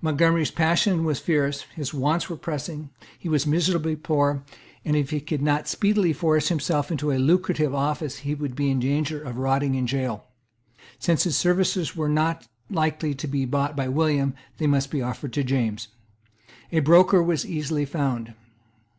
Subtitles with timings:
[0.00, 4.42] Montgomery's passions were fierce; his wants were pressing; he was miserably poor;
[4.82, 8.70] and, if he could not speedily force himself into a lucrative office, he would be
[8.70, 10.24] in danger of rotting in a gaol.
[10.98, 15.34] Since his services were not likely to be bought by William, they must be offered
[15.34, 15.88] to James.
[16.72, 18.32] A broker was easily found.